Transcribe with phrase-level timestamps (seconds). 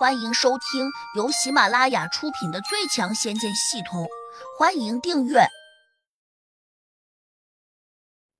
[0.00, 4.04] 欢迎收听由喜马拉雅出品的《最强仙剑系统》，
[4.58, 5.40] 欢迎订阅。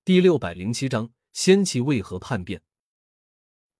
[0.03, 2.63] 第六百零七章：仙气为何叛变？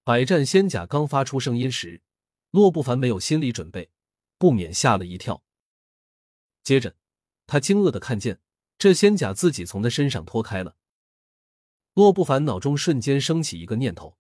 [0.04, 2.04] 百战仙甲刚发出声音时，
[2.52, 3.90] 洛不凡没有心理准备，
[4.38, 5.42] 不免吓了一跳。
[6.64, 6.96] 接着，
[7.48, 8.40] 他惊愕的看见
[8.78, 10.76] 这仙甲自己从他身上脱开了。
[11.96, 14.20] 洛不凡脑中瞬间升起一个念头：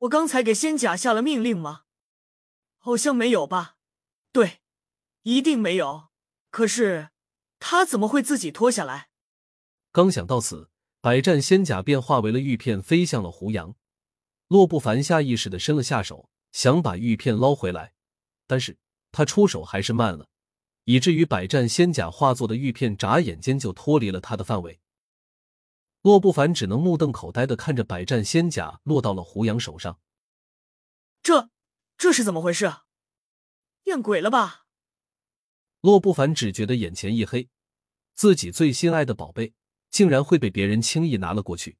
[0.00, 1.84] 我刚才给仙甲下了命令吗？
[2.86, 3.78] 好像没有吧？
[4.30, 4.60] 对，
[5.22, 6.10] 一定没有。
[6.52, 7.10] 可是
[7.58, 9.10] 他怎么会自己脱下来？
[9.90, 10.70] 刚想到此，
[11.00, 13.74] 百战仙甲便化为了玉片，飞向了胡杨。
[14.46, 17.92] 洛不凡下意识的伸了下手，想把玉片捞回来，
[18.46, 18.78] 但是
[19.10, 20.28] 他出手还是慢了，
[20.84, 24.78] 以至于百战仙甲化作的玉片眨眼间就脱离了他的范围。
[26.02, 29.98] 洛不凡只能目瞪口呆的看着百战仙甲落到了胡杨手上。
[31.20, 31.50] 这。
[31.98, 32.70] 这是怎么回事？
[33.86, 34.66] 变鬼了吧？
[35.80, 37.48] 洛不凡只觉得眼前一黑，
[38.16, 39.54] 自己最心爱的宝贝
[39.90, 41.78] 竟然会被别人轻易拿了过去。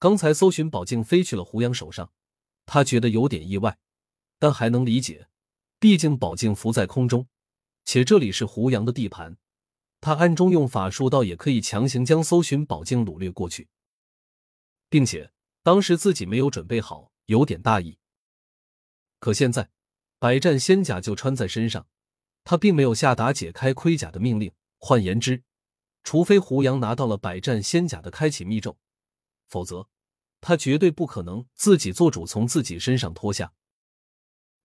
[0.00, 2.10] 刚才搜寻宝镜飞去了胡杨手上，
[2.66, 3.78] 他觉得有点意外，
[4.40, 5.28] 但还能理解，
[5.78, 7.28] 毕竟宝镜浮在空中，
[7.84, 9.36] 且这里是胡杨的地盘，
[10.00, 13.68] 他暗中用法术倒也可以强行将搜寻宝镜掳掠过去，
[14.88, 15.30] 并且
[15.62, 17.96] 当时自己没有准备好，有点大意。
[19.20, 19.70] 可现在，
[20.20, 21.86] 百战仙甲就穿在身上，
[22.44, 24.52] 他并没有下达解开盔甲的命令。
[24.76, 25.42] 换言之，
[26.02, 28.76] 除非胡杨拿到了百战仙甲的开启密咒，
[29.48, 29.88] 否则
[30.42, 33.54] 他绝对不可能自己做主从自己身上脱下。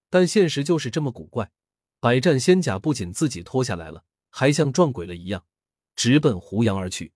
[0.10, 1.50] 但现实就是这么古怪，
[2.02, 5.46] 百战仙甲不仅自己脱下来了，还像撞鬼了一样，
[5.96, 7.14] 直奔胡杨而去。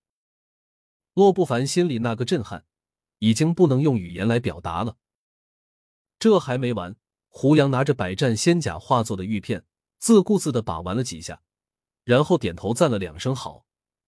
[1.14, 2.66] 洛不凡心里那个震撼，
[3.18, 4.96] 已经不能用语言来表达了。
[6.18, 6.96] 这还没完。
[7.30, 9.64] 胡杨拿着百战仙甲化作的玉片，
[9.98, 11.42] 自顾自的把玩了几下，
[12.04, 13.66] 然后点头赞了两声好。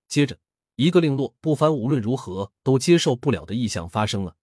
[0.08, 0.40] 接着，
[0.76, 4.36] 一个令洛不凡无论如何都接受不了的异象发生了：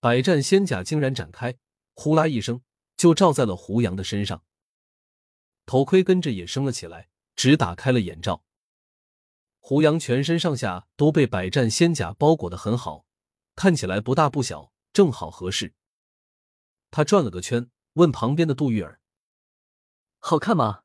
[0.00, 1.56] 百战仙甲竟然展开，
[1.94, 2.62] 呼啦一声
[2.96, 4.44] 就罩在了胡杨的身上，
[5.66, 8.44] 头盔跟着也升了起来，只打开了眼罩。
[9.58, 13.04] 胡杨全身上下都被百战仙甲包裹的很好，
[13.56, 15.74] 看起来不大不小，正好合适。
[16.90, 19.00] 他转了个圈，问旁边的杜玉儿
[20.18, 20.82] ：“好看吗？”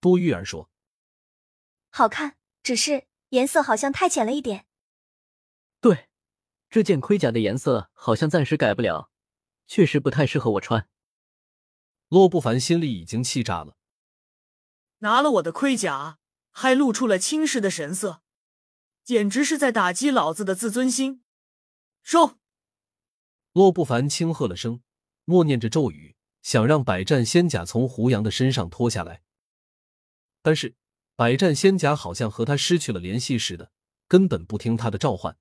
[0.00, 0.70] 杜玉儿说
[1.90, 4.66] ：“好看，只是颜色好像太浅了一点。”
[5.80, 6.08] 对，
[6.70, 9.10] 这件盔甲的颜色好像暂时改不了，
[9.66, 10.88] 确实不太适合我穿。
[12.08, 13.76] 洛不凡心里已经气炸了，
[14.98, 16.18] 拿了我的盔甲，
[16.50, 18.22] 还露出了轻视的神色，
[19.02, 21.24] 简直是在打击老子的自尊心。
[22.02, 22.38] 收！
[23.56, 24.82] 洛不凡轻喝了声。
[25.24, 29.22] 默念着咒语，想让百战仙甲从胡杨的身上脱下来，
[30.42, 30.76] 但是
[31.16, 33.72] 百战仙甲好像和他失去了联系似的，
[34.06, 35.38] 根本不听他的召唤。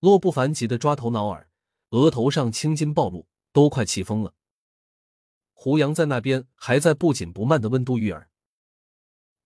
[0.00, 1.48] 洛不凡急得抓头挠耳，
[1.90, 4.34] 额头上青筋暴露，都快气疯了。
[5.52, 8.28] 胡杨在那边还在不紧不慢的问杜玉儿：“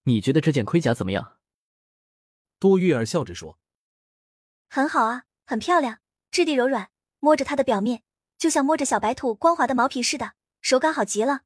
[0.04, 1.38] 你觉得这件盔甲怎么样？”
[2.58, 3.58] 杜玉儿笑着说
[4.70, 6.90] ：“很好啊，很漂亮，质地柔软，
[7.22, 8.02] 摸着它的表面。”
[8.42, 11.42] 就像摸着小白兔光滑的毛皮似的，手感好极了。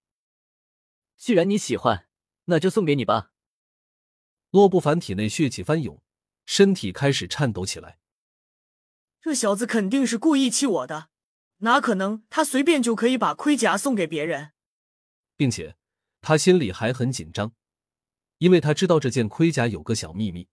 [1.18, 2.08] 既然你喜欢，
[2.46, 3.32] 那就送给你吧。
[4.48, 6.02] 洛不凡体内血气翻涌，
[6.46, 7.98] 身体开始颤抖起来。
[9.20, 11.10] 这小子肯定是故意气我的，
[11.58, 14.52] 哪可能他随便就可以把盔甲送给别人？
[15.36, 15.76] 并且
[16.22, 17.52] 他心里还很紧张，
[18.38, 20.48] 因为他知道这件盔甲有个小秘密。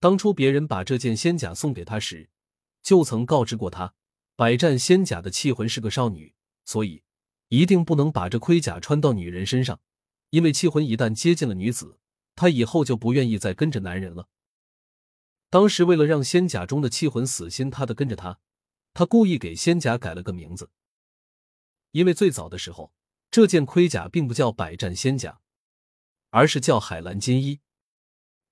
[0.00, 2.30] 当初别人把这件仙甲送给他时，
[2.80, 3.94] 就曾告知过他。
[4.38, 6.32] 百战仙甲的气魂是个少女，
[6.64, 7.02] 所以
[7.48, 9.80] 一定不能把这盔甲穿到女人身上，
[10.30, 11.98] 因为气魂一旦接近了女子，
[12.36, 14.28] 她以后就不愿意再跟着男人了。
[15.50, 18.38] 当时为了让仙甲中的气魂死心塌的跟着他，
[18.94, 20.70] 他故意给仙甲改了个名字，
[21.90, 22.92] 因为最早的时候，
[23.32, 25.40] 这件盔甲并不叫百战仙甲，
[26.30, 27.58] 而是叫海蓝金衣。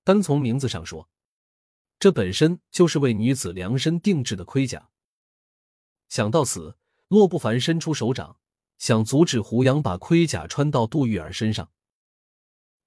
[0.03, 1.09] 单从名字上说，
[1.97, 4.89] 这本身就是为女子量身定制的盔甲。
[6.09, 6.77] 想到此，
[7.07, 8.39] 洛不凡伸出手掌，
[8.77, 11.71] 想阻止胡杨把盔甲穿到杜玉儿身上。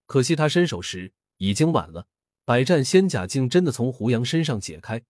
[0.06, 2.08] 可惜他伸手时已经晚了，
[2.44, 5.04] 百战仙甲竟真的从胡杨身上解开，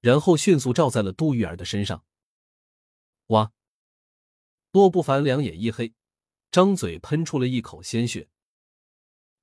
[0.00, 2.04] 然后迅速罩在了杜玉儿的身上。
[3.28, 3.52] 哇！
[4.72, 5.94] 洛不凡两眼一黑，
[6.50, 8.28] 张嘴喷出了一口鲜血。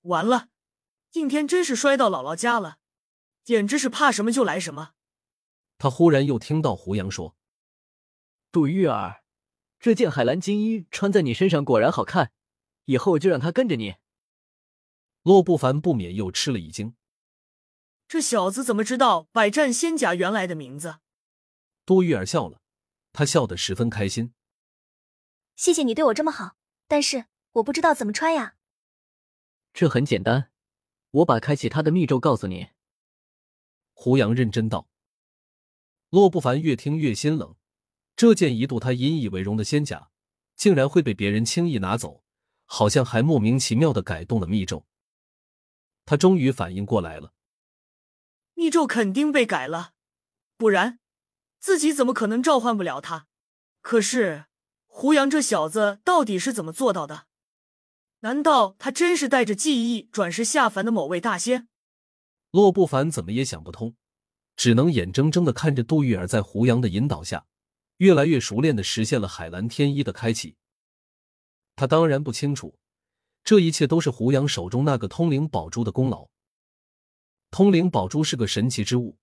[0.01, 0.49] 完了，
[1.09, 2.79] 今天真是摔到姥姥家了，
[3.43, 4.93] 简直是怕什么就来什么。
[5.77, 7.36] 他忽然又听到胡杨说。
[8.51, 9.23] 杜玉儿，
[9.79, 12.31] 这件海蓝金衣穿在你身上果然好看，
[12.85, 13.95] 以后就让他跟着你。
[15.23, 16.95] 洛不凡不免又吃了一惊，
[18.07, 20.99] 这小子怎么知道百战仙甲原来的名字？
[21.85, 22.61] 杜玉儿笑了，
[23.11, 24.33] 她笑得十分开心。
[25.55, 26.55] 谢谢你对我这么好，
[26.87, 28.55] 但是我不知道怎么穿呀。
[29.73, 30.51] 这很简单，
[31.11, 32.69] 我把开启他的密咒告诉你。
[33.93, 34.87] 胡杨认真道。
[36.09, 37.55] 洛不凡越听越心冷，
[38.17, 40.09] 这件一度他引以为荣的仙甲，
[40.55, 42.23] 竟然会被别人轻易拿走，
[42.65, 44.87] 好像还莫名其妙的改动了密咒。
[46.03, 47.33] 他终于反应过来了，
[48.55, 49.91] 密咒肯定被改了，
[50.57, 50.99] 不然
[51.59, 53.27] 自己怎么可能召唤不了他？
[53.81, 54.45] 可是
[54.87, 57.27] 胡杨这小子到底是怎么做到的？
[58.21, 61.67] 难道他真是带着记忆转世下凡的某位大仙？
[62.49, 63.95] 洛不凡怎么也想不通，
[64.55, 67.45] 只能眼睁睁的看着杜玉儿在胡杨的引导下，
[67.97, 70.55] 越来越熟练的实现了海蓝天一的开启。
[71.75, 72.77] 他当然不清楚。
[73.43, 76.27] 这一切都是胡杨手中那个通灵宝珠的功劳。
[77.49, 79.17] 通灵宝珠是个神奇之物，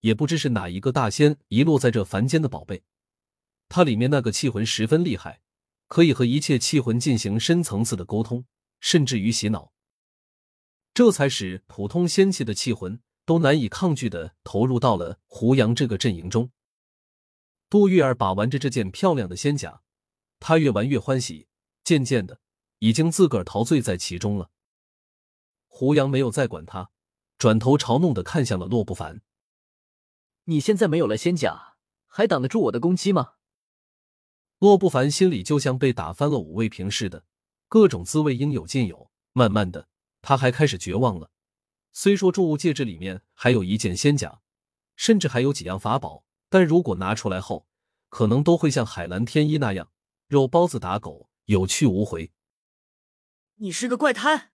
[0.00, 2.82] 也不知是哪一个大仙遗落在这凡间的宝贝。
[3.70, 5.40] 它里面那个气魂十分厉害，
[5.88, 8.44] 可以和一切气魂进行深层次的沟通，
[8.80, 9.72] 甚至于洗脑。
[10.92, 16.50] 这才使普通仙气的气魂都难以抗拒的投入到了胡杨这个阵营中。
[17.70, 19.80] 杜玉儿把玩着这件漂亮的仙甲，
[20.38, 21.48] 她越玩越欢喜，
[21.82, 22.40] 渐渐的。
[22.80, 24.50] 已经自个儿陶醉在其中了。
[25.66, 26.90] 胡杨没有再管他，
[27.36, 29.20] 转头嘲弄的看向了洛不凡
[30.44, 31.76] ：“你现在没有了仙甲，
[32.06, 33.34] 还挡得住我的攻击吗？”
[34.58, 37.26] 洛不凡心里就像被打翻了五味瓶似的，
[37.68, 39.10] 各种滋味应有尽有。
[39.32, 39.88] 慢慢的，
[40.22, 41.30] 他还开始绝望了。
[41.92, 44.40] 虽说铸物戒指里面还有一件仙甲，
[44.96, 47.68] 甚至还有几样法宝，但如果拿出来后，
[48.08, 49.92] 可能都会像海蓝天一那样
[50.26, 52.32] 肉包子打狗，有去无回。
[53.54, 54.50] 你是个怪胎！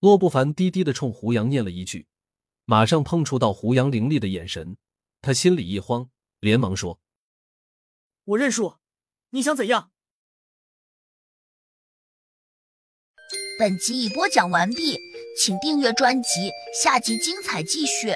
[0.00, 2.06] 洛不凡低低的冲胡杨念了一句，
[2.66, 4.76] 马上碰触到胡杨凌厉的眼神，
[5.22, 6.10] 他心里一慌，
[6.40, 7.00] 连忙说
[8.24, 8.76] ：“我认输，
[9.30, 9.90] 你想怎样？”
[13.58, 14.98] 本集已播讲完毕，
[15.38, 16.50] 请订阅专辑，
[16.82, 18.14] 下集精彩继续。